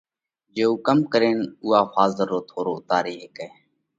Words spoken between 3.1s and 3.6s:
هيڪئه؟